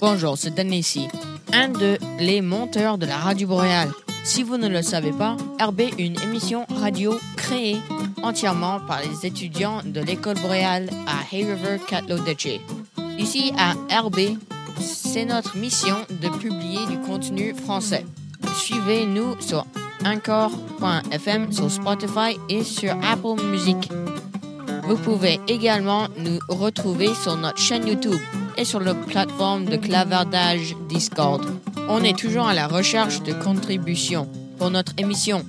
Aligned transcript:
Bonjour, 0.00 0.38
c'est 0.38 0.54
Dan 0.54 0.72
ici, 0.72 1.08
un 1.52 1.70
de 1.70 1.98
les 2.20 2.40
monteurs 2.40 2.98
de 2.98 3.06
la 3.06 3.16
radio 3.16 3.48
boréale. 3.48 3.90
Si 4.22 4.44
vous 4.44 4.56
ne 4.56 4.68
le 4.68 4.80
savez 4.80 5.10
pas, 5.10 5.36
RB 5.60 5.80
est 5.80 5.98
une 5.98 6.20
émission 6.20 6.66
radio 6.70 7.18
créée 7.36 7.78
entièrement 8.22 8.78
par 8.86 9.00
les 9.02 9.26
étudiants 9.26 9.80
de 9.84 10.00
l'école 10.00 10.38
boréale 10.38 10.88
à 11.08 11.34
Hay 11.34 11.44
River, 11.44 11.80
Catlow-Detché. 11.88 12.60
Ici 13.18 13.52
à 13.58 13.72
RB, 14.02 14.38
c'est 14.78 15.24
notre 15.24 15.56
mission 15.56 15.96
de 16.22 16.28
publier 16.28 16.86
du 16.86 16.98
contenu 17.00 17.52
français. 17.52 18.06
Suivez-nous 18.54 19.40
sur 19.40 19.66
encore.fm, 20.06 21.52
sur 21.52 21.68
Spotify 21.72 22.38
et 22.48 22.62
sur 22.62 22.92
Apple 23.02 23.42
Music. 23.50 23.90
Vous 24.84 24.96
pouvez 24.96 25.40
également 25.48 26.06
nous 26.18 26.38
retrouver 26.48 27.12
sur 27.14 27.36
notre 27.36 27.58
chaîne 27.58 27.88
YouTube 27.88 28.20
sur 28.64 28.80
la 28.80 28.94
plateforme 28.94 29.64
de 29.64 29.76
clavardage 29.76 30.74
Discord. 30.88 31.42
On 31.88 32.02
est 32.02 32.18
toujours 32.18 32.48
à 32.48 32.54
la 32.54 32.66
recherche 32.66 33.22
de 33.22 33.32
contributions 33.32 34.28
pour 34.58 34.70
notre 34.70 34.92
émission, 34.98 35.44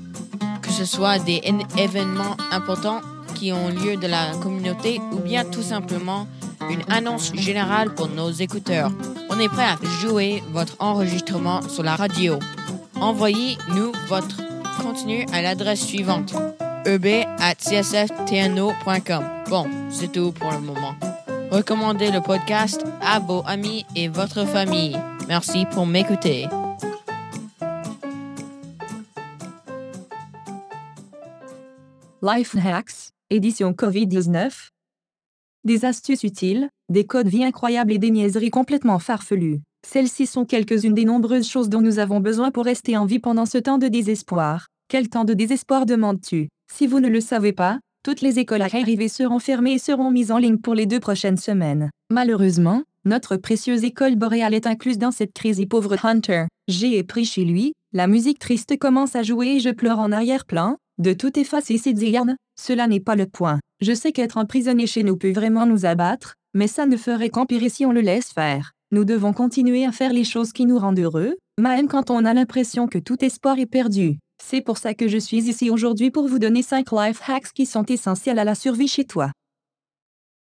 que 0.61 0.69
ce 0.69 0.85
soit 0.85 1.19
des 1.19 1.41
événements 1.77 2.37
importants 2.51 3.01
qui 3.35 3.51
ont 3.51 3.67
lieu 3.69 3.97
de 3.97 4.07
la 4.07 4.31
communauté 4.41 5.01
ou 5.11 5.17
bien 5.17 5.43
tout 5.45 5.61
simplement 5.61 6.27
une 6.69 6.81
annonce 6.89 7.33
générale 7.33 7.93
pour 7.93 8.07
nos 8.09 8.31
écouteurs. 8.31 8.91
On 9.29 9.39
est 9.39 9.49
prêt 9.49 9.63
à 9.63 9.77
jouer 10.01 10.43
votre 10.51 10.75
enregistrement 10.79 11.61
sur 11.67 11.83
la 11.83 11.95
radio. 11.95 12.39
Envoyez-nous 12.95 13.91
votre 14.07 14.37
contenu 14.81 15.25
à 15.33 15.41
l'adresse 15.41 15.85
suivante 15.85 16.33
eb@csftno.com. 16.85 19.23
Bon, 19.49 19.67
c'est 19.89 20.11
tout 20.11 20.31
pour 20.31 20.51
le 20.51 20.59
moment. 20.59 20.95
Recommandez 21.51 22.11
le 22.11 22.21
podcast 22.21 22.85
à 23.01 23.19
vos 23.19 23.41
amis 23.47 23.83
et 23.95 24.07
votre 24.07 24.45
famille. 24.45 24.95
Merci 25.27 25.65
pour 25.71 25.87
m'écouter. 25.87 26.47
Life 32.21 32.55
Hacks, 32.63 33.13
édition 33.31 33.71
COVID-19. 33.71 34.69
Des 35.63 35.85
astuces 35.85 36.23
utiles, 36.23 36.69
des 36.87 37.07
codes 37.07 37.27
vie 37.27 37.43
incroyables 37.43 37.93
et 37.93 37.97
des 37.97 38.11
niaiseries 38.11 38.51
complètement 38.51 38.99
farfelues. 38.99 39.61
Celles-ci 39.87 40.27
sont 40.27 40.45
quelques-unes 40.45 40.93
des 40.93 41.05
nombreuses 41.05 41.49
choses 41.49 41.69
dont 41.69 41.81
nous 41.81 41.97
avons 41.97 42.19
besoin 42.19 42.51
pour 42.51 42.65
rester 42.65 42.95
en 42.95 43.05
vie 43.05 43.19
pendant 43.19 43.47
ce 43.47 43.57
temps 43.57 43.79
de 43.79 43.87
désespoir. 43.87 44.67
Quel 44.87 45.09
temps 45.09 45.25
de 45.25 45.33
désespoir 45.33 45.87
demandes-tu? 45.87 46.49
Si 46.71 46.85
vous 46.85 46.99
ne 46.99 47.09
le 47.09 47.21
savez 47.21 47.53
pas, 47.53 47.79
toutes 48.03 48.21
les 48.21 48.39
écoles 48.39 48.61
arrivées 48.61 49.07
seront 49.07 49.39
fermées 49.39 49.73
et 49.73 49.79
seront 49.79 50.11
mises 50.11 50.31
en 50.31 50.37
ligne 50.37 50.57
pour 50.57 50.73
les 50.73 50.85
deux 50.85 50.99
prochaines 50.99 51.37
semaines. 51.37 51.89
Malheureusement, 52.09 52.83
notre 53.05 53.37
précieuse 53.37 53.83
école 53.83 54.15
boréale 54.15 54.53
est 54.53 54.67
incluse 54.67 54.97
dans 54.97 55.11
cette 55.11 55.33
crise 55.33 55.59
et 55.59 55.65
pauvre 55.65 55.95
Hunter. 56.05 56.45
J'ai 56.67 57.03
pris 57.03 57.25
chez 57.25 57.43
lui, 57.43 57.73
la 57.93 58.07
musique 58.07 58.39
triste 58.39 58.77
commence 58.77 59.15
à 59.15 59.23
jouer 59.23 59.55
et 59.55 59.59
je 59.59 59.69
pleure 59.69 59.99
en 59.99 60.11
arrière-plan, 60.11 60.77
de 60.97 61.13
tout 61.13 61.37
effacer 61.39 61.77
ces 61.77 61.95
zirnes, 61.95 62.35
cela 62.59 62.87
n'est 62.87 62.99
pas 62.99 63.15
le 63.15 63.25
point. 63.25 63.59
Je 63.81 63.93
sais 63.93 64.11
qu'être 64.11 64.37
emprisonné 64.37 64.85
chez 64.85 65.03
nous 65.03 65.17
peut 65.17 65.31
vraiment 65.31 65.65
nous 65.65 65.85
abattre, 65.85 66.35
mais 66.53 66.67
ça 66.67 66.85
ne 66.85 66.97
ferait 66.97 67.29
qu'empirer 67.29 67.69
si 67.69 67.85
on 67.85 67.91
le 67.91 68.01
laisse 68.01 68.31
faire. 68.31 68.73
Nous 68.91 69.05
devons 69.05 69.33
continuer 69.33 69.85
à 69.85 69.91
faire 69.91 70.13
les 70.13 70.23
choses 70.23 70.51
qui 70.51 70.65
nous 70.65 70.79
rendent 70.79 70.99
heureux, 70.99 71.35
même 71.59 71.87
quand 71.87 72.09
on 72.09 72.25
a 72.25 72.33
l'impression 72.33 72.87
que 72.87 72.97
tout 72.97 73.23
espoir 73.23 73.59
est 73.59 73.65
perdu. 73.65 74.17
C'est 74.43 74.61
pour 74.61 74.77
ça 74.77 74.93
que 74.93 75.07
je 75.07 75.17
suis 75.17 75.49
ici 75.49 75.69
aujourd'hui 75.69 76.11
pour 76.11 76.27
vous 76.27 76.39
donner 76.39 76.63
5 76.63 76.91
life 76.91 77.21
hacks 77.27 77.53
qui 77.53 77.65
sont 77.65 77.85
essentiels 77.85 78.39
à 78.39 78.43
la 78.43 78.55
survie 78.55 78.87
chez 78.87 79.05
toi. 79.05 79.31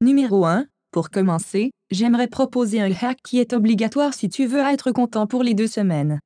Numéro 0.02 0.46
1. 0.46 0.66
Pour 0.92 1.10
commencer, 1.10 1.72
j'aimerais 1.90 2.28
proposer 2.28 2.82
un 2.82 2.92
hack 2.92 3.18
qui 3.24 3.40
est 3.40 3.54
obligatoire 3.54 4.14
si 4.14 4.30
tu 4.30 4.46
veux 4.46 4.60
être 4.60 4.92
content 4.92 5.28
pour 5.28 5.44
les 5.44 5.54
deux 5.54 5.68
semaines. 5.68 6.20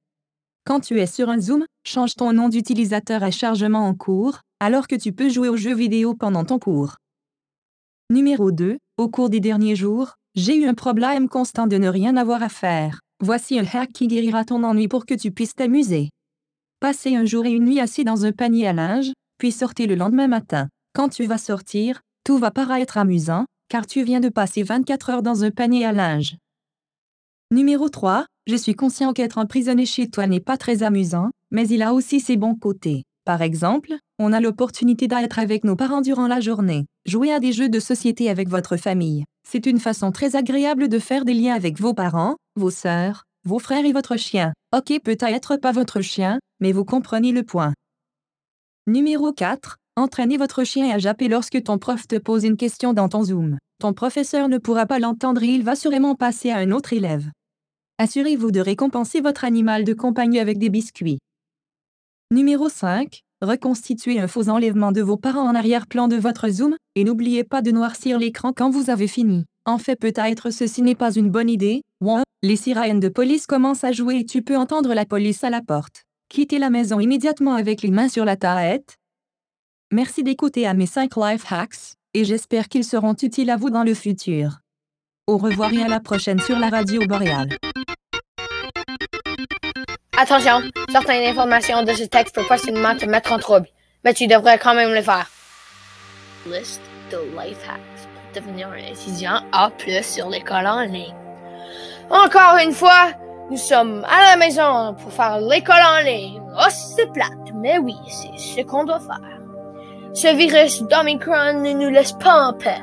Quand 0.66 0.80
tu 0.80 1.00
es 1.00 1.08
sur 1.08 1.30
un 1.30 1.40
Zoom, 1.40 1.66
change 1.86 2.16
ton 2.16 2.34
nom 2.34 2.50
d'utilisateur 2.50 3.24
à 3.24 3.32
chargement 3.32 3.88
en 3.88 3.96
cours, 3.96 4.42
alors 4.60 4.88
que 4.88 4.96
tu 4.96 5.14
peux 5.14 5.30
jouer 5.30 5.50
aux 5.50 5.58
jeux 5.58 5.74
vidéo 5.74 6.14
pendant 6.14 6.46
ton 6.46 6.60
cours. 6.60 6.98
Numéro 8.12 8.52
2. 8.52 8.78
Au 8.98 9.10
cours 9.10 9.30
des 9.30 9.40
derniers 9.40 9.76
jours, 9.76 10.16
j'ai 10.36 10.56
eu 10.56 10.66
un 10.66 10.74
problème 10.74 11.30
constant 11.30 11.66
de 11.66 11.78
ne 11.78 11.88
rien 11.88 12.18
avoir 12.18 12.44
à 12.44 12.50
faire. 12.50 13.00
Voici 13.22 13.58
un 13.58 13.66
hack 13.66 13.92
qui 13.94 14.08
guérira 14.08 14.46
ton 14.46 14.64
ennui 14.64 14.88
pour 14.88 15.06
que 15.06 15.14
tu 15.14 15.32
puisses 15.32 15.56
t'amuser. 15.56 16.10
Passez 16.82 17.14
un 17.18 17.26
jour 17.26 17.46
et 17.46 17.52
une 17.52 17.66
nuit 17.66 17.82
assis 17.82 18.06
dans 18.06 18.26
un 18.26 18.32
panier 18.32 18.66
à 18.66 18.72
linge, 18.72 19.12
puis 19.38 19.52
sortez 19.52 19.86
le 19.86 19.96
lendemain 19.96 20.28
matin. 20.28 20.70
Quand 20.94 21.10
tu 21.10 21.26
vas 21.26 21.38
sortir, 21.38 22.00
tout 22.24 22.38
va 22.38 22.52
paraître 22.52 22.98
amusant, 22.98 23.44
car 23.68 23.86
tu 23.86 24.02
viens 24.04 24.22
de 24.22 24.30
passer 24.30 24.64
24 24.64 25.10
heures 25.10 25.22
dans 25.22 25.44
un 25.44 25.52
panier 25.52 25.86
à 25.86 25.92
linge. 25.92 26.38
Numéro 27.52 27.90
3. 27.90 28.26
Je 28.48 28.56
suis 28.56 28.76
conscient 28.76 29.12
qu'être 29.12 29.40
emprisonné 29.40 29.86
chez 29.86 30.10
toi 30.10 30.26
n'est 30.26 30.40
pas 30.40 30.56
très 30.56 30.82
amusant, 30.82 31.32
mais 31.52 31.68
il 31.68 31.82
a 31.82 31.94
aussi 31.94 32.22
ses 32.22 32.38
bons 32.38 32.56
côtés. 32.56 33.04
Par 33.26 33.42
exemple, 33.42 33.96
on 34.18 34.32
a 34.32 34.40
l'opportunité 34.40 35.10
d'être 35.10 35.38
avec 35.38 35.66
nos 35.66 35.76
parents 35.76 36.02
durant 36.02 36.28
la 36.28 36.40
journée, 36.40 36.86
jouer 37.06 37.34
à 37.34 37.42
des 37.42 37.52
jeux 37.52 37.68
de 37.68 37.82
société 37.82 38.30
avec 38.30 38.48
votre 38.48 38.78
famille. 38.78 39.26
C'est 39.46 39.66
une 39.66 39.80
façon 39.80 40.14
très 40.14 40.38
agréable 40.38 40.88
de 40.88 41.00
faire 41.00 41.26
des 41.26 41.34
liens 41.34 41.56
avec 41.56 41.78
vos 41.78 41.94
parents, 41.94 42.38
vos 42.56 42.72
sœurs, 42.72 43.26
vos 43.50 43.58
frères 43.58 43.84
et 43.84 43.92
votre 43.92 44.16
chien. 44.16 44.54
Ok, 44.78 44.94
peut-être 45.04 45.58
pas 45.58 45.72
votre 45.72 46.02
chien, 46.02 46.40
mais 46.60 46.72
vous 46.72 46.86
comprenez 46.86 47.32
le 47.32 47.42
point. 47.42 47.74
Numéro 48.86 49.34
4. 49.34 49.78
Entraînez 49.96 50.38
votre 50.38 50.64
chien 50.64 50.92
à 50.92 51.00
japper 51.00 51.28
lorsque 51.28 51.64
ton 51.64 51.80
prof 51.80 52.08
te 52.08 52.18
pose 52.18 52.44
une 52.44 52.58
question 52.58 52.94
dans 52.94 53.10
ton 53.10 53.24
Zoom. 53.24 53.58
Ton 53.80 53.94
professeur 53.94 54.50
ne 54.50 54.60
pourra 54.60 54.86
pas 54.86 55.00
l'entendre 55.00 55.42
et 55.42 55.48
il 55.48 55.64
va 55.64 55.76
sûrement 55.76 56.14
passer 56.14 56.52
à 56.52 56.58
un 56.58 56.70
autre 56.70 56.94
élève. 56.94 57.32
Assurez-vous 57.98 58.52
de 58.52 58.60
récompenser 58.60 59.20
votre 59.20 59.44
animal 59.44 59.84
de 59.84 59.94
compagnie 59.94 60.40
avec 60.40 60.60
des 60.60 60.70
biscuits. 60.70 61.18
Numéro 62.30 62.70
5. 62.70 63.22
Reconstituez 63.42 64.20
un 64.20 64.28
faux 64.28 64.50
enlèvement 64.50 64.92
de 64.92 65.02
vos 65.02 65.18
parents 65.18 65.50
en 65.50 65.56
arrière-plan 65.56 66.08
de 66.08 66.18
votre 66.18 66.50
Zoom, 66.50 66.76
et 66.94 67.04
n'oubliez 67.04 67.44
pas 67.44 67.64
de 67.64 67.72
noircir 67.72 68.20
l'écran 68.20 68.54
quand 68.54 68.70
vous 68.70 68.92
avez 68.92 69.08
fini. 69.08 69.46
En 69.66 69.80
fait, 69.80 69.96
peut-être 69.96 70.52
ceci 70.52 70.84
n'est 70.84 70.94
pas 70.94 71.14
une 71.14 71.32
bonne 71.32 71.50
idée. 71.50 71.82
Wow. 72.00 72.24
Les 72.42 72.56
sirènes 72.56 73.02
de 73.02 73.10
police 73.10 73.46
commencent 73.46 73.84
à 73.84 73.92
jouer 73.92 74.20
et 74.20 74.26
tu 74.26 74.42
peux 74.42 74.56
entendre 74.56 74.94
la 74.94 75.06
police 75.06 75.44
à 75.44 75.50
la 75.50 75.62
porte. 75.62 76.06
Quittez 76.30 76.58
la 76.58 76.70
maison 76.70 77.02
immédiatement 77.02 77.54
avec 77.54 77.82
les 77.82 77.92
mains 77.92 78.08
sur 78.08 78.24
la 78.24 78.38
tête. 78.38 78.96
Merci 79.92 80.24
d'écouter 80.24 80.66
à 80.66 80.74
mes 80.74 80.86
5 80.86 81.18
life 81.18 81.52
hacks, 81.52 81.96
et 82.14 82.24
j'espère 82.24 82.70
qu'ils 82.70 82.86
seront 82.86 83.14
utiles 83.22 83.50
à 83.50 83.58
vous 83.58 83.70
dans 83.70 83.84
le 83.84 83.94
futur. 83.94 84.60
Au 85.28 85.38
revoir 85.38 85.74
et 85.74 85.84
à 85.84 85.90
la 85.90 86.00
prochaine 86.00 86.40
sur 86.40 86.58
la 86.58 86.70
radio 86.70 87.06
boréale. 87.06 87.58
Attention, 90.18 90.62
certaines 90.90 91.28
informations 91.30 91.84
de 91.84 91.92
ce 91.92 92.04
texte 92.04 92.36
peuvent 92.36 92.48
possiblement 92.48 92.96
te 92.96 93.06
mettre 93.06 93.34
en 93.34 93.40
trouble, 93.40 93.68
mais 94.06 94.14
tu 94.14 94.28
devrais 94.28 94.60
quand 94.60 94.76
même 94.76 94.94
le 94.94 95.02
faire. 95.02 95.30
Liste 96.46 96.82
de 97.12 97.18
life 97.38 97.68
hacks 97.70 98.08
pour 98.14 98.42
devenir 98.42 98.70
un 98.70 98.78
étudiant 98.78 99.42
A+, 99.52 99.72
sur 100.04 100.30
l'école 100.30 100.68
en 100.68 100.84
ligne. 100.84 101.29
Encore 102.10 102.58
une 102.64 102.72
fois, 102.72 103.10
nous 103.52 103.58
sommes 103.58 104.04
à 104.06 104.32
la 104.32 104.36
maison 104.38 104.96
pour 104.96 105.12
faire 105.14 105.40
l'école 105.40 105.76
en 105.76 106.04
ligne. 106.04 106.42
Oh, 106.58 106.70
c'est 106.70 107.12
plate, 107.12 107.54
mais 107.54 107.78
oui, 107.78 107.96
c'est 108.08 108.36
ce 108.38 108.66
qu'on 108.66 108.84
doit 108.84 109.00
faire. 109.00 109.40
Ce 110.14 110.36
virus 110.36 110.82
d'Omicron 110.84 111.62
ne 111.62 111.72
nous 111.74 111.90
laisse 111.90 112.14
pas 112.14 112.48
en 112.48 112.54
paix. 112.54 112.82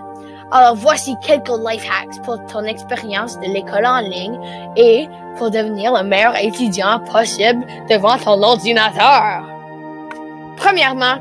Alors 0.53 0.77
voici 0.77 1.17
quelques 1.27 1.49
life 1.49 1.89
hacks 1.91 2.23
pour 2.25 2.39
ton 2.47 2.63
expérience 2.63 3.37
de 3.41 3.53
l'école 3.53 3.85
en 3.85 3.99
ligne 3.99 4.39
et 4.77 5.09
pour 5.39 5.51
devenir 5.51 5.93
le 5.93 6.05
meilleur 6.05 6.37
étudiant 6.37 7.01
possible 7.01 7.67
devant 7.91 8.17
ton 8.19 8.41
ordinateur. 8.45 9.43
Premièrement, 10.57 11.17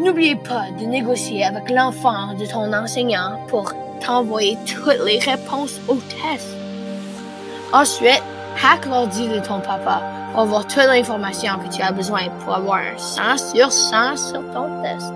n'oubliez 0.00 0.36
pas 0.36 0.64
de 0.80 0.86
négocier 0.86 1.44
avec 1.44 1.68
l'enfant 1.68 2.32
de 2.34 2.46
ton 2.46 2.72
enseignant 2.72 3.38
pour 3.48 3.72
t'envoyer 4.00 4.56
toutes 4.66 5.04
les 5.04 5.18
réponses 5.18 5.78
au 5.88 5.96
test. 5.96 6.57
Ensuite, 7.72 8.22
hack 8.62 8.86
l'ordi 8.86 9.28
de 9.28 9.40
ton 9.40 9.60
papa 9.60 10.00
pour 10.32 10.40
avoir 10.40 10.66
toute 10.66 10.78
l'information 10.78 11.58
que 11.58 11.74
tu 11.74 11.82
as 11.82 11.92
besoin 11.92 12.22
pour 12.42 12.54
avoir 12.54 12.78
un 12.78 12.96
100 12.96 13.36
sur 13.36 13.70
100 13.70 14.16
sur 14.16 14.50
ton 14.52 14.82
test. 14.82 15.12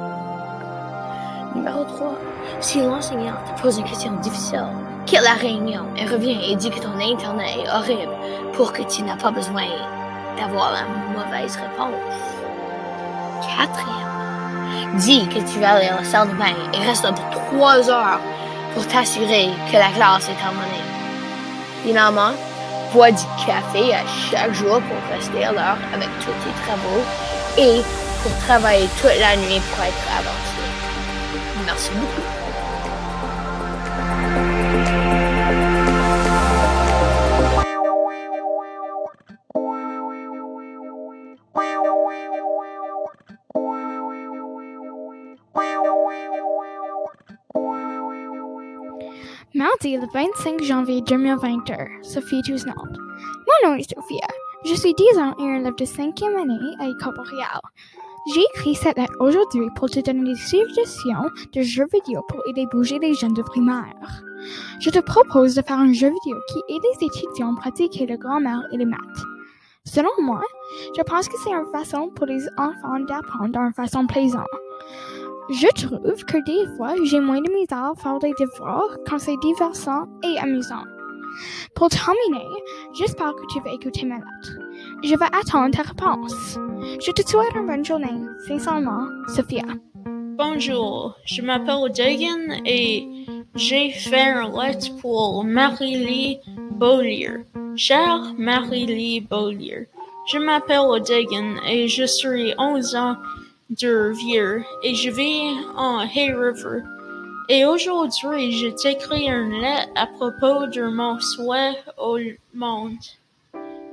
Numéro 1.55 1.85
3. 1.85 2.13
Si 2.61 2.83
l'enseignant 2.83 3.33
te 3.47 3.63
pose 3.63 3.79
une 3.79 3.85
question 3.85 4.13
difficile, 4.21 4.67
quitte 5.07 5.23
la 5.23 5.33
réunion 5.33 5.87
et 5.97 6.05
reviens 6.05 6.39
et 6.47 6.55
dis 6.57 6.69
que 6.69 6.79
ton 6.79 6.95
Internet 7.01 7.57
est 7.57 7.71
horrible 7.71 8.13
pour 8.53 8.75
que 8.75 8.83
tu 8.83 9.03
n'as 9.03 9.17
pas 9.17 9.31
besoin 9.31 9.65
d'avoir 10.39 10.73
la 10.73 10.83
mauvaise 11.17 11.57
réponse. 11.57 11.95
Quatrième. 13.41 14.97
Dis 14.97 15.27
que 15.29 15.39
tu 15.51 15.59
vas 15.59 15.77
aller 15.77 15.89
à 15.89 15.97
la 15.97 16.05
salle 16.05 16.29
de 16.29 16.35
bain 16.35 16.53
et 16.75 16.87
reste 16.87 17.05
là 17.05 17.13
pour 17.13 17.31
trois 17.47 17.89
heures 17.89 18.21
pour 18.75 18.87
t'assurer 18.87 19.49
que 19.71 19.77
la 19.79 19.89
classe 19.89 20.29
est 20.29 20.35
terminée. 20.35 20.92
Finalement, 21.83 22.33
bois 22.93 23.11
du 23.11 23.25
café 23.45 23.95
à 23.95 24.03
chaque 24.31 24.55
jour 24.55 24.81
pour 24.83 25.17
rester 25.17 25.45
à 25.45 25.53
l'heure 25.53 25.79
avec 25.95 26.09
tous 26.21 26.31
tes 26.31 26.55
travaux 26.65 27.03
et 27.59 27.83
pour 28.23 28.33
travailler 28.47 28.89
toute 29.01 29.19
la 29.19 29.37
nuit 29.37 29.61
pour 29.75 29.85
être 29.85 30.07
avancé. 30.19 30.63
Merci 31.67 31.91
beaucoup. 31.95 32.32
Mardi 49.83 49.97
le 49.97 50.07
25 50.13 50.63
janvier 50.63 51.01
2022, 51.01 51.75
Sophie 52.03 52.41
Toussaint. 52.43 52.75
Mon 52.77 53.69
nom 53.69 53.75
est 53.75 53.93
Sophia. 53.93 54.27
Je 54.65 54.75
suis 54.75 54.95
10 54.95 55.19
ans 55.19 55.35
et 55.41 55.43
élève 55.43 55.75
de 55.75 55.85
5e 55.85 56.41
année 56.41 56.77
à 56.79 56.89
École 56.89 57.15
Boréale. 57.17 57.61
J'ai 58.33 58.43
écrit 58.55 58.77
cette 58.77 58.97
lettre 58.97 59.15
aujourd'hui 59.19 59.69
pour 59.75 59.91
te 59.91 59.99
donner 59.99 60.35
des 60.35 60.39
suggestions 60.39 61.29
de 61.53 61.63
jeux 61.63 61.87
vidéo 61.93 62.23
pour 62.29 62.41
aider 62.49 62.63
à 62.63 62.77
bouger 62.77 62.99
les 63.01 63.15
jeunes 63.15 63.35
de 63.35 63.43
primaire. 63.43 64.23
Je 64.81 64.91
te 64.91 65.01
propose 65.01 65.57
de 65.57 65.63
faire 65.63 65.79
un 65.79 65.93
jeu 65.93 66.11
vidéo 66.11 66.39
qui 66.49 66.75
aide 66.75 66.83
les 67.01 67.07
étudiants 67.07 67.55
à 67.57 67.61
pratiquer 67.61 68.07
le 68.07 68.17
grammaire 68.17 68.63
et 68.73 68.77
les 68.77 68.85
maths. 68.85 69.01
Selon 69.85 70.11
moi, 70.21 70.43
je 70.97 71.03
pense 71.03 71.29
que 71.29 71.35
c'est 71.43 71.53
une 71.53 71.73
façon 71.73 72.09
pour 72.15 72.27
les 72.27 72.47
enfants 72.57 73.01
d'apprendre 73.01 73.59
d'une 73.59 73.75
façon 73.75 74.07
plaisante. 74.07 74.47
Je 75.61 75.69
trouve 75.75 76.25
que 76.25 76.39
des 76.47 76.77
fois, 76.77 76.95
j'ai 77.05 77.21
moins 77.21 77.43
de 77.43 77.53
misère 77.53 77.93
à 77.93 77.95
faire 77.95 78.19
des 78.19 78.33
devoirs 78.41 78.97
quand 79.07 79.19
c'est 79.19 79.37
divertissant 79.43 80.07
et 80.25 80.39
amusant. 80.39 80.85
Pour 81.75 81.91
terminer, 81.91 82.49
j'espère 82.95 83.35
que 83.35 83.47
tu 83.53 83.61
vas 83.61 83.75
écouter 83.75 84.07
ma 84.07 84.17
lettre. 84.17 84.53
Je 85.05 85.15
vais 85.15 85.27
attendre 85.27 85.77
ta 85.77 85.83
réponse. 85.83 86.59
Je 87.05 87.13
te 87.13 87.29
souhaite 87.29 87.55
une 87.55 87.67
bonne 87.67 87.85
journée. 87.85 88.27
Sincèrement, 88.49 89.07
Sophia. 89.29 89.65
Bonjour, 90.39 91.17
je 91.27 91.43
m'appelle 91.43 91.93
Dagan 91.95 92.63
et 92.65 93.07
j'ai 93.55 93.91
fait 93.91 94.31
une 94.31 94.59
lettre 94.59 94.97
pour 95.03 95.45
Marie-Lee 95.45 96.39
Beaulieu. 96.71 97.45
Chère 97.77 98.33
Marie-Lee 98.39 99.21
Beaulieu, 99.21 99.87
je 100.33 100.39
m'appelle 100.39 101.03
Dagan 101.07 101.57
et 101.69 101.89
je 101.89 102.05
suis 102.05 102.55
11 102.57 102.97
ans 102.97 103.17
de 103.81 104.13
vieux 104.13 104.65
et 104.83 104.95
je 104.95 105.11
vis 105.11 105.55
en 105.77 106.01
Hay 106.01 106.33
River. 106.33 106.83
Et 107.49 107.65
aujourd'hui, 107.65 108.53
je 108.53 108.69
t'écris 108.69 109.29
une 109.29 109.61
lettre 109.61 109.91
à 109.95 110.07
propos 110.07 110.67
de 110.67 110.83
mon 110.83 111.19
souhait 111.21 111.83
au 111.99 112.19
monde. 112.55 112.99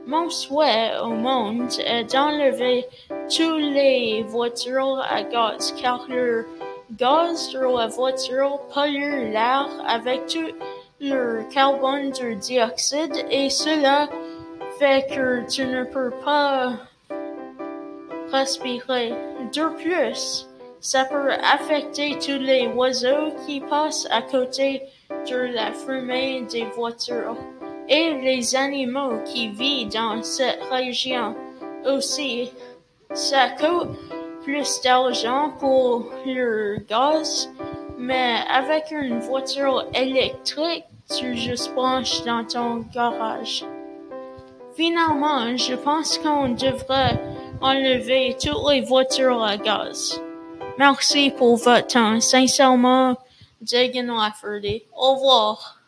Mon 0.06 0.30
souhait 0.30 0.92
au 1.04 1.10
monde 1.10 1.72
est 1.86 2.12
d'enlever 2.12 2.86
toutes 3.30 3.62
les 3.62 4.24
voitures 4.24 5.00
à 5.10 5.24
gaz 5.24 5.74
car 5.82 6.06
le 6.10 6.46
gaz 6.98 7.52
de 7.52 7.60
la 7.60 7.88
voiture 7.88 8.60
pollue 8.74 9.32
l'air 9.32 9.68
avec 9.88 10.26
tout 10.28 10.54
le 11.00 11.44
carbone 11.54 12.12
de 12.12 12.34
dioxyde 12.34 13.26
et 13.30 13.50
cela 13.50 14.10
fait 14.80 15.08
que 15.08 15.48
tu 15.50 15.66
ne 15.66 15.84
peux 15.84 16.12
pas 16.24 16.74
respirer. 18.32 19.14
De 19.54 19.76
plus, 19.82 20.48
ça 20.80 21.06
peut 21.06 21.32
affecter 21.32 22.18
tous 22.20 22.40
les 22.40 22.68
oiseaux 22.68 23.34
qui 23.46 23.60
passent 23.62 24.08
à 24.12 24.22
côté 24.22 24.82
de 25.30 25.54
la 25.54 25.72
fumée 25.74 26.44
des 26.50 26.66
voitures 26.76 27.38
et 27.88 28.14
les 28.22 28.56
animaux 28.56 29.20
qui 29.26 29.50
vivent 29.50 29.90
dans 29.90 30.22
cette 30.22 30.64
région 30.72 31.36
aussi. 31.86 32.52
Ça 33.14 33.50
coûte 33.50 33.90
plus 34.44 34.82
d'argent 34.82 35.52
pour 35.60 36.12
le 36.26 36.78
gaz, 36.88 37.50
mais 37.98 38.38
avec 38.50 38.92
une 38.92 39.20
voiture 39.20 39.86
électrique, 39.94 40.86
tu 41.18 41.36
juste 41.36 41.74
branches 41.74 42.24
dans 42.24 42.46
ton 42.46 42.86
garage. 42.94 43.66
Finalement, 44.76 45.58
je 45.58 45.76
pense 45.76 46.18
qu'on 46.20 46.50
devrait 46.50 47.20
enlever 47.62 48.36
toutes 48.42 48.70
les 48.70 48.82
voitures 48.82 49.44
à 49.44 49.58
gaz. 49.58 50.22
Merci 50.78 51.32
pour 51.32 51.58
votre 51.58 51.88
temps. 51.88 52.20
Sincèrement, 52.22 53.18
Dagan 53.62 54.16
Lafferty. 54.16 54.84
Au 54.96 55.16
revoir. 55.16 55.79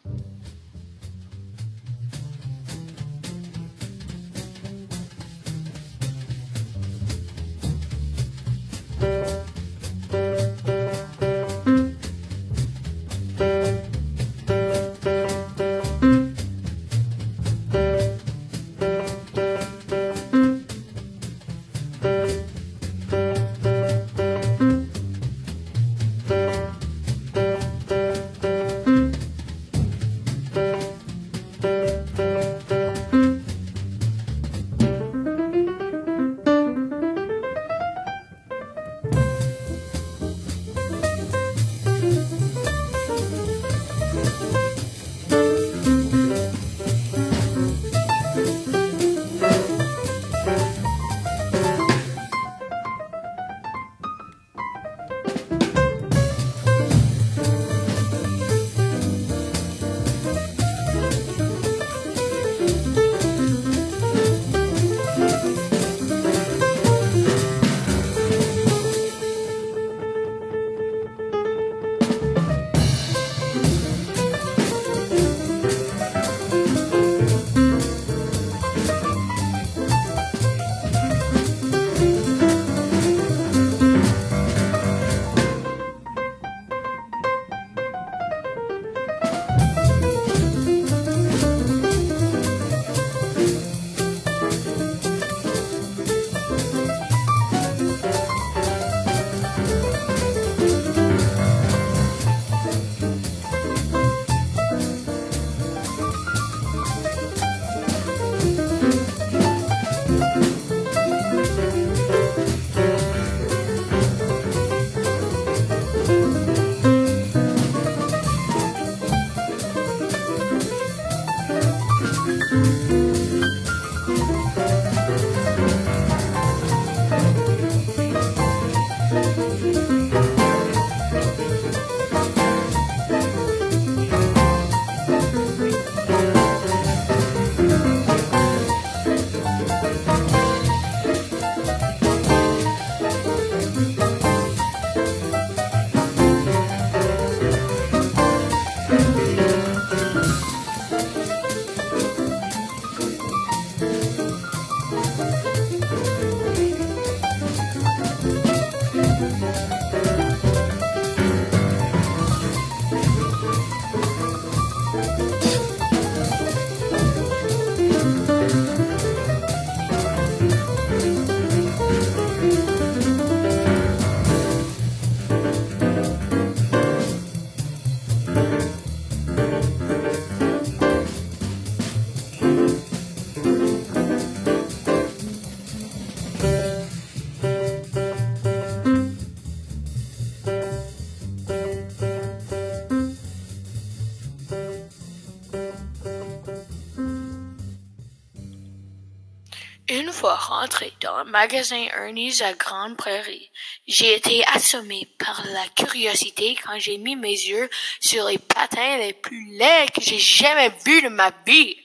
Magasin 201.25 201.87
Ernie's 201.94 202.42
à 202.42 202.54
Grande 202.54 202.97
Prairie, 202.97 203.51
j'ai 203.87 204.16
été 204.16 204.44
assommé 204.54 205.07
par 205.18 205.44
la 205.47 205.68
curiosité 205.75 206.56
quand 206.56 206.80
j'ai 206.80 206.97
mis 206.97 207.16
mes 207.16 207.30
yeux 207.30 207.69
sur 207.99 208.25
les 208.25 208.37
patins 208.37 208.97
les 208.97 209.13
plus 209.13 209.57
laids 209.57 209.87
que 209.94 210.01
j'ai 210.01 210.19
jamais 210.19 210.71
vus 210.85 211.01
de 211.01 211.09
ma 211.09 211.31
vie. 211.45 211.78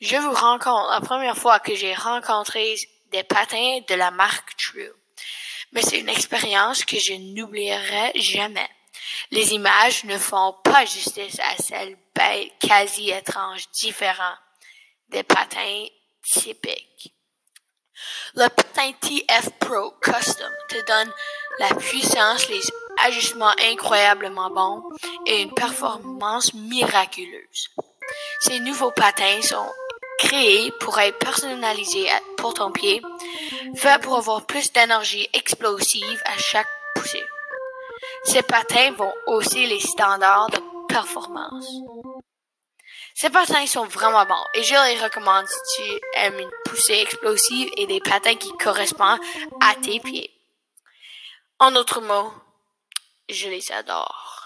Je 0.00 0.16
vous 0.16 0.32
rencontre 0.32 0.90
la 0.90 1.00
première 1.00 1.36
fois 1.36 1.60
que 1.60 1.74
j'ai 1.74 1.94
rencontré 1.94 2.76
des 3.12 3.22
patins 3.22 3.80
de 3.88 3.94
la 3.94 4.10
marque 4.10 4.56
True. 4.56 4.92
Mais 5.72 5.82
c'est 5.82 6.00
une 6.00 6.08
expérience 6.08 6.84
que 6.84 6.98
je 6.98 7.12
n'oublierai 7.12 8.12
jamais. 8.16 8.68
Les 9.30 9.52
images 9.52 10.04
ne 10.04 10.18
font 10.18 10.54
pas 10.64 10.84
justice 10.84 11.38
à 11.40 11.62
celles 11.62 11.96
quasi 12.60 13.10
étranges 13.10 13.70
différents 13.72 14.36
des 15.08 15.22
patins 15.22 15.86
typiques. 16.22 17.12
Le 18.34 18.48
patin 18.48 18.92
TF 19.00 19.50
Pro 19.58 19.92
Custom 20.00 20.52
te 20.68 20.86
donne 20.86 21.12
la 21.58 21.74
puissance, 21.74 22.48
les 22.48 22.60
ajustements 23.04 23.52
incroyablement 23.70 24.50
bons 24.50 24.82
et 25.26 25.42
une 25.42 25.52
performance 25.52 26.54
miraculeuse. 26.54 27.70
Ces 28.40 28.60
nouveaux 28.60 28.90
patins 28.90 29.42
sont 29.42 29.68
créés 30.18 30.72
pour 30.80 30.98
être 30.98 31.18
personnalisés 31.18 32.08
pour 32.36 32.54
ton 32.54 32.70
pied, 32.70 33.02
faits 33.74 34.02
pour 34.02 34.16
avoir 34.16 34.46
plus 34.46 34.72
d'énergie 34.72 35.28
explosive 35.32 36.22
à 36.24 36.38
chaque 36.38 36.68
poussée. 36.94 37.24
Ces 38.24 38.42
patins 38.42 38.92
vont 38.92 39.12
hausser 39.26 39.66
les 39.66 39.80
standards 39.80 40.50
de 40.50 40.60
performance. 40.88 41.66
Ces 43.20 43.28
patins 43.28 43.66
sont 43.66 43.84
vraiment 43.84 44.24
bons 44.24 44.46
et 44.54 44.62
je 44.62 44.72
les 44.72 44.98
recommande 44.98 45.46
si 45.46 45.76
tu 45.76 46.00
aimes 46.14 46.38
une 46.38 46.50
poussée 46.64 46.94
explosive 47.02 47.68
et 47.76 47.86
des 47.86 48.00
patins 48.00 48.34
qui 48.34 48.50
correspondent 48.52 49.20
à 49.60 49.74
tes 49.74 50.00
pieds. 50.00 50.30
En 51.58 51.70
d'autres 51.70 52.00
mots, 52.00 52.32
je 53.28 53.48
les 53.48 53.72
adore. 53.72 54.39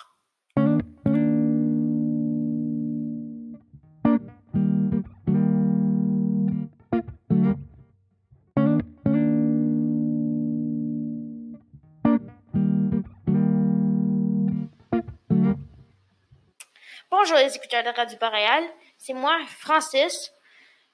Bonjour 17.25 17.39
les 17.39 17.57
écouteurs 17.57 17.83
de 17.83 17.97
Radio 17.97 18.19
Boréal, 18.21 18.65
c'est 18.99 19.15
moi, 19.15 19.39
Francis, 19.59 20.31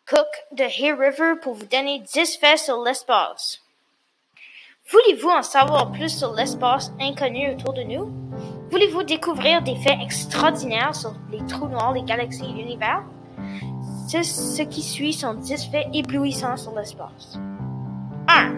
Cook 0.09 0.29
de 0.53 0.63
Hay 0.63 0.93
River 0.93 1.41
pour 1.43 1.55
vous 1.55 1.67
donner 1.67 1.99
10 1.99 2.37
faits 2.37 2.61
sur 2.61 2.81
l'espace. 2.85 3.59
Voulez-vous 4.93 5.29
en 5.29 5.43
savoir 5.43 5.91
plus 5.91 6.17
sur 6.17 6.33
l'espace 6.33 6.93
inconnu 7.01 7.51
autour 7.51 7.73
de 7.73 7.83
nous? 7.83 8.13
Voulez-vous 8.71 9.03
découvrir 9.03 9.63
des 9.63 9.75
faits 9.75 9.99
extraordinaires 10.01 10.95
sur 10.95 11.15
les 11.33 11.45
trous 11.47 11.67
noirs, 11.67 11.95
les 11.95 12.05
galaxies 12.05 12.45
et 12.45 12.53
l'univers? 12.53 13.03
Ce 14.07 14.63
qui 14.63 14.83
suit 14.83 15.15
sont 15.15 15.35
10 15.35 15.69
faits 15.73 15.89
éblouissants 15.93 16.57
sur 16.57 16.79
l'espace. 16.79 17.41
1. 18.29 18.55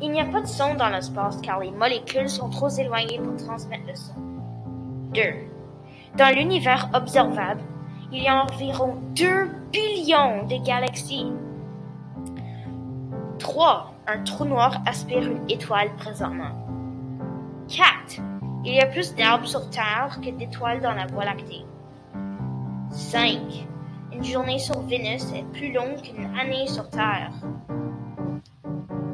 Il 0.00 0.12
n'y 0.12 0.20
a 0.20 0.26
pas 0.26 0.42
de 0.42 0.46
son 0.46 0.76
dans 0.76 0.90
l'espace 0.90 1.38
car 1.42 1.58
les 1.58 1.72
molécules 1.72 2.30
sont 2.30 2.50
trop 2.50 2.68
éloignées 2.68 3.18
pour 3.18 3.36
transmettre 3.36 3.88
le 3.88 3.96
son. 3.96 4.14
2. 5.12 5.22
Dans 6.16 6.34
l'univers 6.34 6.90
observable, 6.92 7.62
il 8.12 8.22
y 8.22 8.28
a 8.28 8.44
environ 8.44 8.96
2 9.14 9.48
billions 9.72 10.44
de 10.46 10.64
galaxies. 10.64 11.32
3. 13.38 13.94
Un 14.08 14.24
trou 14.24 14.44
noir 14.44 14.82
aspire 14.86 15.22
une 15.22 15.48
étoile 15.48 15.94
présentement. 15.96 16.50
4. 17.68 18.20
Il 18.64 18.74
y 18.74 18.80
a 18.80 18.86
plus 18.86 19.14
d'arbres 19.14 19.46
sur 19.46 19.70
Terre 19.70 20.18
que 20.22 20.30
d'étoiles 20.30 20.80
dans 20.80 20.92
la 20.92 21.06
Voie 21.06 21.24
lactée. 21.24 21.64
5. 22.90 23.38
Une 24.12 24.24
journée 24.24 24.58
sur 24.58 24.80
Vénus 24.80 25.32
est 25.32 25.44
plus 25.52 25.72
longue 25.72 26.02
qu'une 26.02 26.36
année 26.36 26.66
sur 26.66 26.90
Terre. 26.90 27.30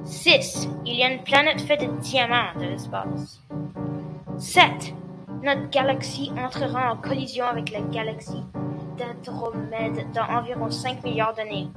6. 0.02 0.68
Il 0.86 0.94
y 0.94 1.02
a 1.02 1.12
une 1.12 1.22
planète 1.22 1.60
faite 1.60 1.82
de 1.82 2.00
diamants 2.00 2.54
de 2.58 2.64
l'espace. 2.64 3.42
7 4.38 4.94
notre 5.42 5.68
galaxie 5.70 6.32
entrera 6.36 6.92
en 6.92 6.96
collision 6.96 7.44
avec 7.46 7.70
la 7.70 7.80
galaxie 7.80 8.44
d'Andromède 8.96 10.10
dans 10.12 10.24
environ 10.24 10.70
5 10.70 11.04
milliards 11.04 11.34
d'années. 11.34 11.68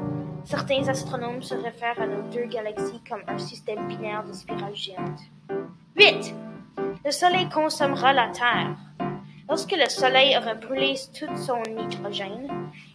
Certains 0.45 0.87
astronomes 0.87 1.41
se 1.41 1.55
réfèrent 1.55 1.99
à 2.01 2.07
nos 2.07 2.21
deux 2.31 2.45
galaxies 2.45 3.01
comme 3.07 3.21
un 3.27 3.37
système 3.37 3.87
binaire 3.87 4.23
de 4.23 4.33
spirales 4.33 4.75
géantes. 4.75 5.21
8. 5.95 6.33
Le 7.05 7.11
Soleil 7.11 7.49
consommera 7.49 8.13
la 8.13 8.29
Terre. 8.29 8.75
Lorsque 9.49 9.71
le 9.71 9.89
Soleil 9.89 10.37
aura 10.37 10.53
brûlé 10.53 10.95
tout 11.17 11.35
son 11.35 11.61
hydrogène, 11.63 12.47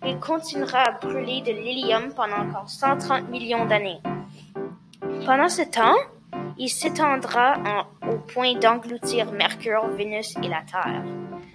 il 0.07 0.19
continuera 0.21 0.79
à 0.79 0.93
brûler 0.93 1.41
de 1.43 1.53
l'hélium 1.53 2.13
pendant 2.15 2.49
encore 2.49 2.69
130 2.69 3.29
millions 3.29 3.67
d'années. 3.67 4.01
Pendant 5.27 5.49
ce 5.49 5.63
temps, 5.63 5.97
il 6.59 6.69
s'étendra 6.69 7.55
au 8.09 8.17
point 8.17 8.55
d'engloutir 8.55 9.33
Mercure, 9.33 9.89
Vénus 9.89 10.35
et 10.43 10.49
la 10.49 10.63
Terre. 10.63 11.05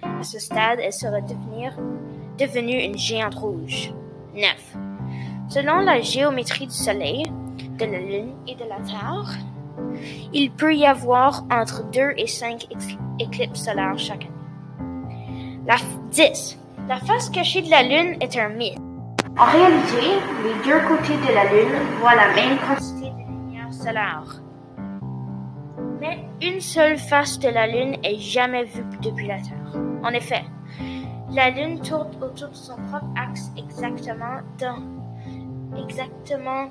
À 0.02 0.22
ce 0.22 0.38
stade, 0.38 0.80
elle 0.82 0.92
sera 0.92 1.20
devenir, 1.20 1.76
devenue 2.38 2.82
une 2.82 2.98
géante 2.98 3.34
rouge. 3.34 3.92
9. 4.34 4.76
Selon 5.48 5.80
la 5.80 6.00
géométrie 6.00 6.66
du 6.66 6.74
Soleil, 6.74 7.24
de 7.78 7.84
la 7.84 7.98
Lune 7.98 8.34
et 8.46 8.54
de 8.54 8.64
la 8.64 8.76
Terre, 8.80 9.38
il 10.32 10.50
peut 10.50 10.74
y 10.74 10.86
avoir 10.86 11.44
entre 11.50 11.84
2 11.90 12.12
et 12.16 12.26
5 12.26 12.68
éclipses 13.18 13.64
solaires 13.64 13.98
chaque 13.98 14.24
année. 14.24 15.60
La 15.66 15.76
10. 16.10 16.58
La 16.88 16.98
face 16.98 17.30
cachée 17.30 17.62
de 17.62 17.70
la 17.70 17.82
Lune 17.82 18.16
est 18.20 18.36
un 18.36 18.50
mythe. 18.50 18.78
En 19.38 19.44
réalité, 19.44 20.18
les 20.44 20.70
deux 20.70 20.80
côtés 20.86 21.16
de 21.16 21.34
la 21.34 21.44
Lune 21.44 21.78
voient 22.00 22.14
la 22.14 22.34
même 22.34 22.58
quantité 22.58 23.10
de 23.10 23.30
lumière 23.30 23.72
solaire. 23.72 24.42
Mais 26.00 26.24
une 26.40 26.60
seule 26.60 26.96
face 26.96 27.38
de 27.38 27.48
la 27.48 27.66
Lune 27.66 27.96
est 28.02 28.18
jamais 28.18 28.64
vue 28.64 28.84
depuis 29.02 29.26
la 29.26 29.36
Terre. 29.36 29.80
En 30.02 30.10
effet, 30.10 30.44
la 31.30 31.50
Lune 31.50 31.80
tourne 31.80 32.10
autour 32.22 32.48
de 32.48 32.54
son 32.54 32.76
propre 32.76 33.06
axe 33.16 33.52
exactement 33.56 34.40
dans, 34.58 35.78
exactement 35.78 36.70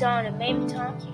dans 0.00 0.24
le 0.24 0.36
même 0.36 0.66
temps 0.66 0.92
qu'il 0.98 1.12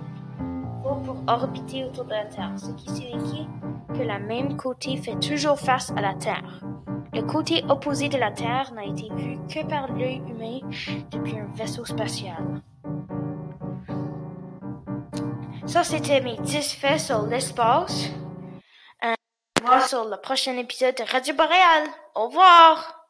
faut 0.83 0.95
pour 1.05 1.23
orbiter 1.27 1.85
autour 1.85 2.07
de 2.07 2.11
la 2.11 2.25
Terre, 2.25 2.53
ce 2.57 2.71
qui 2.73 2.91
signifie 2.91 3.47
que 3.89 4.03
la 4.03 4.19
même 4.19 4.57
côté 4.57 4.97
fait 4.97 5.19
toujours 5.21 5.59
face 5.59 5.93
à 5.97 6.01
la 6.01 6.15
Terre. 6.15 6.63
Le 7.13 7.23
côté 7.23 7.63
opposé 7.69 8.09
de 8.09 8.17
la 8.17 8.31
Terre 8.31 8.73
n'a 8.75 8.85
été 8.85 9.09
vu 9.17 9.37
que 9.49 9.67
par 9.69 9.93
l'œil 9.93 10.23
humain 10.29 10.61
depuis 11.11 11.39
un 11.39 11.49
vaisseau 11.55 11.85
spatial. 11.85 12.63
Ça, 15.71 15.85
c'était 15.85 16.21
mes 16.21 16.37
10 16.37 16.75
faits 16.75 16.99
sur 16.99 17.23
l'espace. 17.27 18.07
Euh, 19.05 19.15
on 19.63 19.67
va 19.69 19.87
sur 19.87 20.05
le 20.05 20.17
prochain 20.17 20.57
épisode 20.57 20.97
de 20.97 21.05
Radio 21.05 21.33
Boréal. 21.33 21.87
Au 22.17 22.27
revoir! 22.27 23.07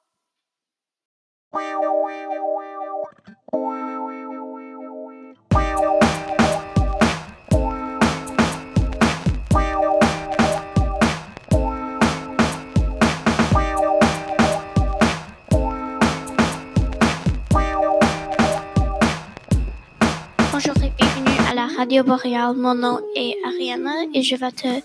Radio 21.80 22.04
Boréal. 22.04 22.54
Mon 22.56 22.75
nom 22.75 23.00
est 23.16 23.37
Ariana 23.42 24.04
et 24.12 24.22
je 24.22 24.37
vais 24.37 24.52
te 24.52 24.82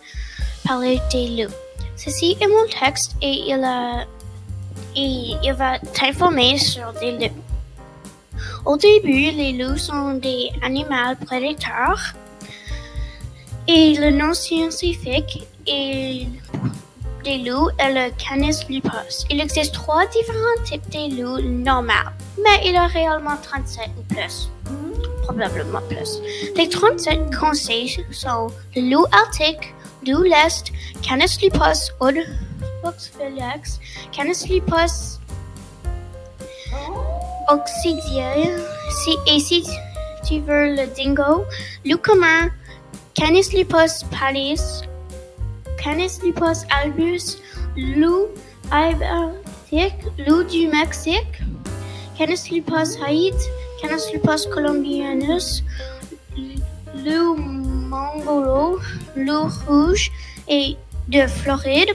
parler 0.66 0.98
des 1.12 1.44
loups. 1.44 1.52
Ceci 1.98 2.38
est 2.40 2.48
mon 2.48 2.66
texte 2.68 3.18
et 3.22 3.52
il, 3.52 3.60
va 5.58 5.78
t'informer 5.94 6.58
sur 6.58 6.94
des 7.02 7.12
loups. 7.12 7.44
Au 8.66 8.78
début, 8.78 9.32
les 9.32 9.52
loups 9.52 9.78
sont 9.78 10.14
des 10.14 10.50
animaux 10.62 11.16
prédateurs 11.26 12.14
et 13.68 13.96
le 13.96 14.12
nom 14.12 14.34
scientifique 14.34 15.46
des 15.66 16.30
loups 17.40 17.72
est 17.78 17.92
le 17.92 18.10
Canis 18.18 18.64
lupus. 18.70 19.26
Il 19.30 19.42
existe 19.42 19.74
trois 19.74 20.08
différents 20.08 20.64
types 20.64 20.90
de 20.92 21.22
loups 21.22 21.42
normaux, 21.42 22.10
mais 22.38 22.62
il 22.64 22.72
y 22.72 22.78
a 22.78 22.88
réellement 22.88 23.36
37 23.44 23.90
ou 23.98 24.04
plus 24.14 24.50
probablement 25.26 25.82
plus. 25.90 26.20
Les 26.56 26.70
37 26.70 27.36
conseils 27.36 28.06
sont 28.12 28.48
le 28.76 28.82
loup 28.90 29.06
arctique, 29.12 29.74
loup 30.08 30.24
l'Est, 30.24 30.72
Canis 31.02 31.38
lupus, 31.42 31.92
Odox 32.00 33.12
Canis 34.12 34.46
lupus 34.50 35.20
occidien 37.48 38.34
et 39.28 39.40
Stever 39.40 40.76
le 40.76 40.88
dingo, 40.96 41.46
loup 41.86 42.02
commun, 42.02 42.50
Canis 43.14 43.54
lupus 43.54 44.04
pallid, 44.12 44.60
Canis 45.82 46.20
lupus 46.24 46.66
albus, 46.72 47.38
loup 47.78 48.28
ibertique, 48.72 50.02
loup 50.28 50.44
du 50.44 50.68
Mexique, 50.68 51.42
Canis 52.18 52.50
lupus 52.52 52.98
Lupus 53.86 54.48
colombianus, 54.48 55.64
loup 57.06 57.38
mongolo, 57.38 58.80
loup 59.16 59.50
rouge 59.68 60.12
et 60.48 60.76
de 61.08 61.28
Floride, 61.28 61.94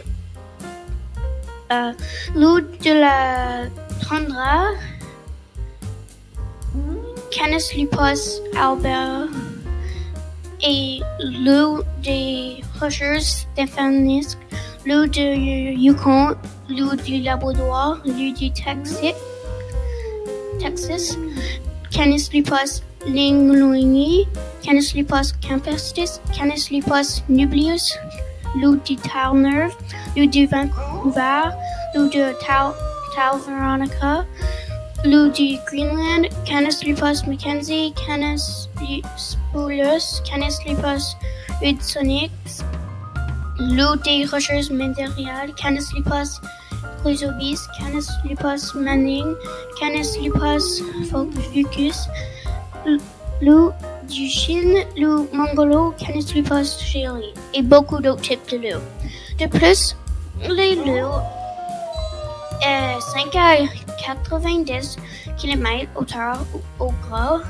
euh, 1.72 1.92
loup 2.36 2.60
de 2.60 2.92
la 3.00 3.66
tundra, 4.06 4.68
Canis 7.32 7.74
lupus 7.76 8.40
albert 8.56 9.26
et 10.62 11.00
loup 11.44 11.82
des 12.04 12.62
rochers 12.80 13.20
stéphanesques, 13.20 14.38
loup 14.86 15.06
de 15.06 15.74
Yukon, 15.76 16.36
loup 16.68 16.94
du 17.04 17.20
Labrador, 17.20 17.98
loup 18.04 18.32
du 18.32 18.52
Texas, 20.60 21.16
Canis 21.90 22.30
lupus 22.32 22.82
lingluini, 23.06 24.26
Canis 24.62 24.94
lupus 24.94 25.32
campestis, 25.40 26.20
Canis 26.32 26.70
lupus 26.70 27.22
nubius, 27.28 27.96
loup 28.56 28.76
du 28.84 28.96
Terre-Neuve, 28.96 29.74
loup 30.16 30.26
du 30.26 30.46
Vancouver, 30.46 31.50
loup 31.94 32.08
de 32.10 32.32
Tau, 32.40 32.74
Tau 33.14 33.38
Veronica, 33.38 34.24
loup 35.04 35.30
du 35.32 35.58
Greenland, 35.66 36.28
Canis 36.44 36.82
lupus 36.84 37.26
mackenzie, 37.26 37.92
Canis 37.94 38.68
spulus, 39.16 40.22
Canis 40.24 40.58
lupus 40.66 41.16
hudsonix, 41.60 42.62
loup 43.58 43.96
des 44.04 44.26
rochers 44.26 44.70
médiévales, 44.70 45.52
Canis 45.56 45.92
lupus 45.94 46.40
chrysobis, 47.02 47.60
Canis 47.78 48.08
lupus 48.24 48.74
manning, 48.74 49.34
Canis 49.78 50.18
lupus 50.22 50.82
fucus, 51.52 52.08
loup 53.42 53.72
du 54.08 54.28
Chine, 54.28 54.84
loup 54.96 55.28
mongolo, 55.32 55.92
Canis 55.92 56.32
lupus 56.34 56.78
chéri, 56.78 57.34
et 57.54 57.62
beaucoup 57.62 58.00
d'autres 58.00 58.22
types 58.22 58.48
de 58.50 58.56
loups. 58.56 58.84
De 59.38 59.46
plus, 59.46 59.96
les 60.48 60.76
loups 60.76 61.20
euh, 62.66 63.00
5 63.00 63.36
à 63.36 63.56
90 64.04 64.96
km 65.38 65.90
hauteur 65.96 66.38
au 66.78 66.92
gras. 67.08 67.40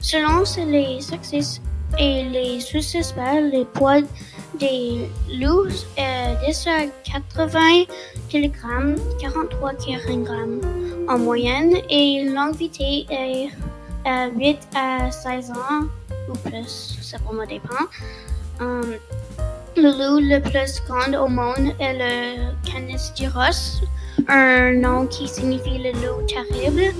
Selon 0.00 0.44
les 0.68 1.00
sexes 1.00 1.60
et 1.98 2.24
les 2.24 2.60
sous-espèces, 2.60 3.52
les 3.52 3.64
poids 3.64 4.00
des 4.62 5.10
loups 5.40 5.74
est 5.96 6.46
10 6.46 6.66
à 6.68 6.86
80 7.02 7.84
kg, 8.30 8.52
43 9.18 9.72
kg 9.74 10.30
en 11.08 11.18
moyenne 11.18 11.78
et 11.90 12.24
longévité 12.28 13.04
est 13.10 13.48
euh, 14.06 14.30
8 14.36 14.58
à 14.76 15.10
16 15.10 15.50
ans 15.50 15.86
ou 16.28 16.38
plus, 16.48 16.96
ça 17.02 17.18
vraiment 17.24 17.44
dépend. 17.44 17.86
Um, 18.60 18.94
le 19.76 19.90
loup 19.98 20.20
le 20.20 20.40
plus 20.40 20.80
grand 20.86 21.12
au 21.20 21.28
monde 21.28 21.74
est 21.80 21.94
le 21.98 22.52
Canis 22.64 23.10
un 24.28 24.74
nom 24.74 25.08
qui 25.08 25.26
signifie 25.26 25.78
le 25.78 25.90
loup 25.92 26.22
terrible. 26.28 26.94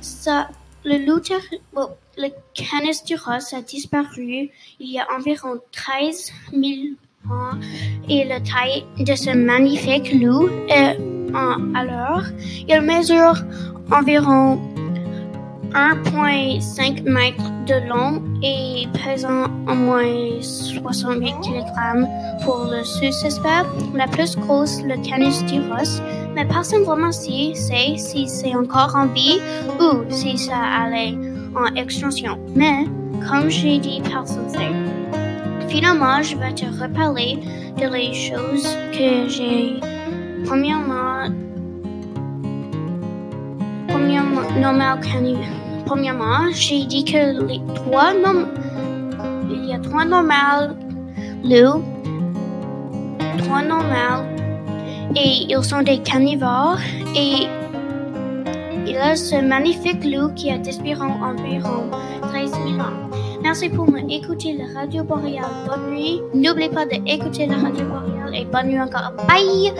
Ça, 0.00 0.48
le 0.84 1.06
loup 1.06 1.20
terrible, 1.20 1.60
le 2.16 2.28
Canis 2.54 3.02
a 3.52 3.62
disparu 3.62 4.50
il 4.80 4.92
y 4.92 4.98
a 4.98 5.06
environ 5.16 5.60
13 5.72 6.32
000 6.52 6.64
ans 7.30 7.58
et 8.08 8.24
la 8.24 8.40
taille 8.40 8.84
de 8.98 9.14
ce 9.14 9.30
magnifique 9.30 10.12
loup 10.14 10.48
est 10.68 10.98
en 11.34 11.74
alors, 11.74 12.22
il 12.68 12.80
mesure 12.80 13.36
environ 13.90 14.58
1,5 15.72 17.02
mètres 17.02 17.50
de 17.66 17.88
long 17.88 18.22
et 18.42 18.86
pesant 18.92 19.44
au 19.68 19.74
moins 19.74 20.40
68 20.40 21.34
kg 21.42 22.06
pour 22.44 22.68
le 22.70 22.82
sous-espèce. 22.84 23.66
La 23.94 24.06
plus 24.06 24.36
grosse, 24.36 24.80
le 24.82 24.96
Canis 25.02 25.44
tyros, 25.46 26.00
mais 26.34 26.46
personne 26.46 26.84
vraiment 26.84 27.12
sait 27.12 27.52
si 27.54 28.28
c'est 28.28 28.54
encore 28.54 28.94
en 28.96 29.06
vie 29.08 29.40
ou 29.80 30.10
si 30.10 30.38
ça 30.38 30.56
allait 30.56 31.14
en 31.56 31.74
extinction. 31.74 32.38
Mais, 32.54 32.84
comme 33.28 33.48
j'ai 33.48 33.78
dit, 33.78 34.00
personne 34.02 34.48
sait. 34.48 34.72
Finalement, 35.68 36.22
je 36.22 36.36
vais 36.36 36.52
te 36.52 36.66
reparler 36.80 37.38
de 37.76 37.92
les 37.92 38.14
choses 38.14 38.68
que 38.92 39.28
j'ai 39.28 39.80
premièrement 40.44 41.28
premièrement 43.88 44.48
normal 44.60 45.00
canis. 45.00 45.36
Premièrement, 45.86 46.50
j'ai 46.52 46.84
dit 46.84 47.04
que 47.04 47.46
les 47.46 47.60
trois 47.74 48.12
nom 48.14 48.46
il 49.50 49.66
y 49.66 49.72
a 49.72 49.78
trois 49.78 50.04
normales 50.04 50.76
loups, 51.42 51.82
trois 53.38 53.62
normales 53.62 54.24
et 55.14 55.46
ils 55.48 55.64
sont 55.64 55.82
des 55.82 55.98
carnivores 55.98 56.78
et 57.14 57.46
il 58.86 58.96
a 58.96 59.16
ce 59.16 59.36
magnifique 59.36 60.04
loup 60.04 60.32
qui 60.34 60.50
a 60.50 60.58
disparu 60.58 61.10
environ 61.22 61.90
13 62.22 62.50
000 62.50 62.80
ans. 62.80 63.10
Merci 63.42 63.68
pour 63.68 63.90
m'écouter 63.90 64.54
la 64.54 64.80
radio 64.80 65.04
boréale. 65.04 65.44
Bonne 65.66 65.90
nuit. 65.90 66.20
N'oubliez 66.34 66.68
pas 66.70 66.86
d'écouter 66.86 67.46
la 67.46 67.56
radio 67.56 67.84
boréale 67.86 68.34
et 68.34 68.44
bonne 68.44 68.68
nuit 68.68 68.80
encore. 68.80 69.12
Bye! 69.28 69.72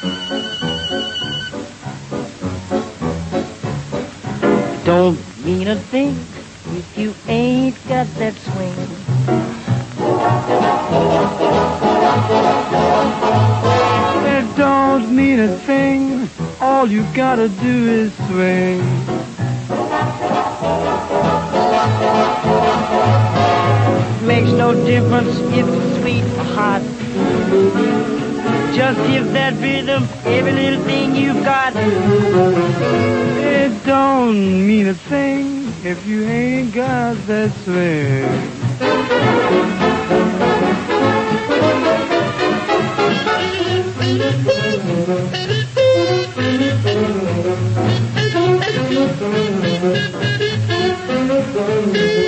Don't 0.00 0.16
mean 5.44 5.68
a 5.68 5.76
thing 5.76 6.18
if 6.68 6.96
you 6.96 7.14
ain't 7.28 7.76
got 7.86 8.06
that 8.14 8.34
swing. 8.38 8.72
It 14.24 14.56
don't 14.56 15.14
mean 15.14 15.40
a 15.40 15.58
thing. 15.58 16.30
All 16.62 16.90
you 16.90 17.02
gotta 17.12 17.50
do 17.50 17.90
is 17.90 18.14
swing. 18.28 18.80
Makes 24.26 24.52
no 24.52 24.72
difference 24.72 25.38
if 25.52 25.68
it's 25.68 25.96
sweet 26.00 26.24
or 26.38 26.44
hot. 26.54 26.80
Just 28.80 29.00
give 29.10 29.28
that 29.34 29.52
rhythm 29.60 30.08
every 30.24 30.52
little 30.52 30.82
thing 30.84 31.14
you've 31.14 31.44
got. 31.44 31.74
It 31.76 33.84
don't 33.84 34.66
mean 34.66 34.88
a 34.88 34.94
thing 34.94 35.70
if 35.84 36.06
you 36.06 36.24
ain't 36.24 36.72
got 36.72 37.14
that 37.26 37.52
swing. 37.64 38.24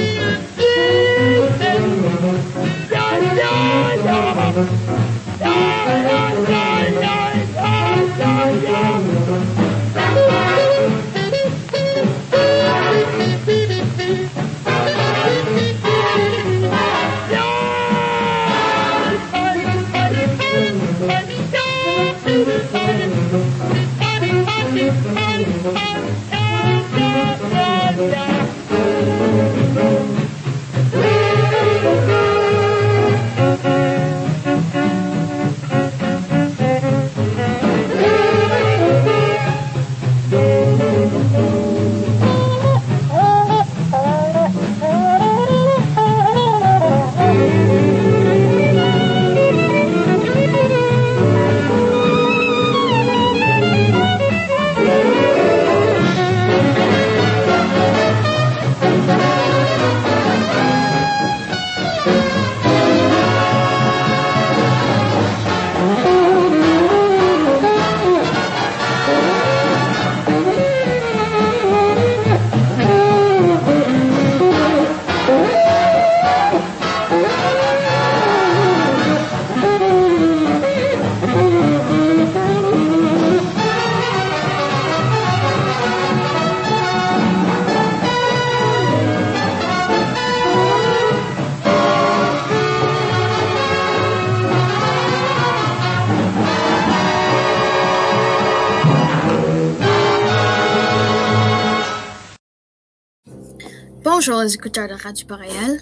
Bonjour 104.24 104.42
les 104.42 104.54
écouteurs 104.54 104.86
de 104.86 104.94
Radio 104.94 105.26
Boréal. 105.26 105.80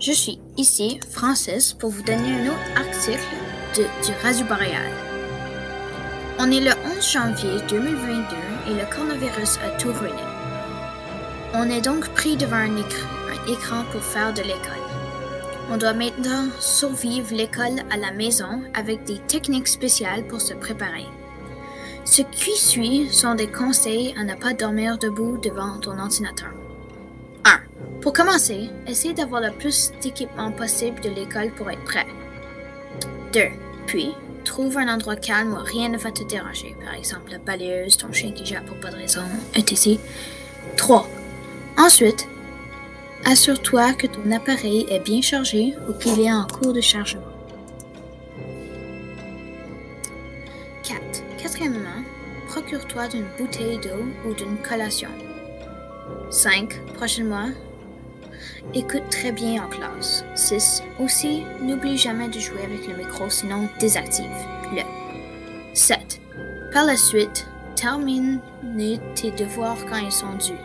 Je 0.00 0.10
suis 0.10 0.40
ici, 0.56 0.98
Francis, 1.08 1.72
pour 1.72 1.90
vous 1.90 2.02
donner 2.02 2.32
un 2.32 2.46
autre 2.48 2.80
article 2.80 3.22
de, 3.76 3.82
du 4.04 4.12
Radio 4.24 4.44
Boréal. 4.44 4.90
On 6.40 6.50
est 6.50 6.62
le 6.62 6.72
11 6.96 7.12
janvier 7.12 7.60
2022 7.68 8.36
et 8.66 8.74
le 8.74 8.92
coronavirus 8.92 9.58
a 9.58 9.78
tout 9.78 9.92
ruiné. 9.92 10.20
On 11.54 11.70
est 11.70 11.80
donc 11.80 12.08
pris 12.08 12.36
devant 12.36 12.56
un 12.56 12.76
un 12.76 13.52
écran 13.52 13.84
pour 13.92 14.02
faire 14.02 14.34
de 14.34 14.42
l'école. 14.42 14.82
On 15.70 15.76
doit 15.76 15.94
maintenant 15.94 16.48
survivre 16.58 17.32
l'école 17.32 17.84
à 17.92 17.98
la 17.98 18.10
maison 18.10 18.62
avec 18.74 19.04
des 19.04 19.18
techniques 19.28 19.68
spéciales 19.68 20.26
pour 20.26 20.40
se 20.40 20.54
préparer. 20.54 21.06
Ce 22.04 22.22
qui 22.22 22.50
suit 22.58 23.08
sont 23.12 23.36
des 23.36 23.46
conseils 23.46 24.12
à 24.18 24.24
ne 24.24 24.34
pas 24.34 24.54
dormir 24.54 24.98
debout 24.98 25.38
devant 25.38 25.78
ton 25.78 25.96
ordinateur. 26.00 26.65
1. 28.06 28.12
Pour 28.12 28.12
commencer, 28.12 28.70
essaye 28.86 29.14
d'avoir 29.14 29.40
le 29.40 29.50
plus 29.50 29.90
d'équipement 30.00 30.52
possible 30.52 31.00
de 31.00 31.10
l'école 31.10 31.50
pour 31.50 31.68
être 31.68 31.82
prêt. 31.82 32.06
2. 33.32 33.40
Puis, 33.88 34.14
trouve 34.44 34.78
un 34.78 34.86
endroit 34.86 35.16
calme 35.16 35.52
où 35.52 35.64
rien 35.64 35.88
ne 35.88 35.98
va 35.98 36.12
te 36.12 36.22
déranger, 36.22 36.76
par 36.84 36.94
exemple 36.94 37.32
la 37.32 37.38
balayeuse, 37.38 37.96
ton 37.96 38.12
chien 38.12 38.30
qui 38.30 38.46
jappe 38.46 38.66
pour 38.66 38.78
pas 38.78 38.92
de 38.92 38.96
raison, 38.96 39.24
etc. 39.56 39.98
3. 40.76 41.04
Ensuite, 41.78 42.28
assure-toi 43.24 43.94
que 43.94 44.06
ton 44.06 44.30
appareil 44.30 44.86
est 44.88 45.00
bien 45.00 45.20
chargé 45.20 45.74
ou 45.88 45.92
qu'il 45.94 46.20
est 46.20 46.32
en 46.32 46.46
cours 46.46 46.72
de 46.72 46.80
chargement. 46.80 47.22
4. 50.84 51.00
Quatrièmement, 51.42 52.04
procure-toi 52.46 53.08
d'une 53.08 53.26
bouteille 53.36 53.78
d'eau 53.78 54.04
ou 54.24 54.32
d'une 54.32 54.58
collation. 54.58 55.10
5. 56.30 56.86
Prochainement, 56.94 57.50
écoute 58.74 59.08
très 59.10 59.32
bien 59.32 59.64
en 59.64 59.68
classe. 59.68 60.24
6. 60.34 60.82
Aussi, 61.00 61.44
n'oublie 61.60 61.96
jamais 61.98 62.28
de 62.28 62.38
jouer 62.38 62.62
avec 62.64 62.86
le 62.88 62.96
micro, 62.96 63.28
sinon 63.30 63.68
désactive-le. 63.80 64.82
7. 65.74 66.20
Par 66.72 66.84
la 66.86 66.96
suite, 66.96 67.46
termine 67.74 68.40
tes 69.14 69.30
devoirs 69.32 69.76
quand 69.88 69.96
ils 69.98 70.12
sont 70.12 70.32
dus. 70.34 70.58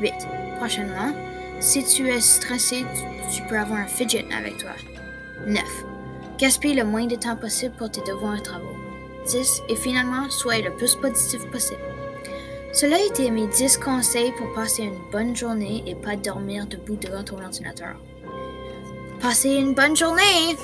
8. 0.00 0.12
Prochainement, 0.58 1.12
si 1.60 1.84
tu 1.84 2.08
es 2.08 2.20
stressé, 2.20 2.84
tu- 3.34 3.42
peux 3.48 3.58
avoir 3.58 3.80
un 3.80 3.86
fidget 3.86 4.26
avec 4.36 4.58
toi. 4.58 4.70
9. 5.46 5.62
Gaspille 6.38 6.74
le 6.74 6.84
moins 6.84 7.06
de 7.06 7.16
temps 7.16 7.36
possible 7.36 7.74
pour 7.76 7.90
tes 7.90 8.00
devoirs 8.02 8.36
et 8.36 8.42
travaux. 8.42 8.66
10. 9.26 9.62
Et 9.68 9.76
finalement, 9.76 10.28
sois 10.30 10.58
le 10.58 10.74
plus 10.76 10.94
positif 10.96 11.44
possible. 11.50 11.80
Cela 12.72 12.96
a 12.96 13.00
été 13.00 13.30
mes 13.30 13.48
10 13.48 13.78
conseils 13.78 14.32
pour 14.38 14.52
passer 14.52 14.84
une 14.84 14.98
bonne 15.10 15.34
journée 15.34 15.82
et 15.86 15.96
pas 15.96 16.16
dormir 16.16 16.66
debout 16.66 16.96
devant 16.96 17.24
ton 17.24 17.42
ordinateur. 17.42 17.96
Passez 19.20 19.50
une 19.50 19.74
bonne 19.74 19.96
journée! 19.96 20.56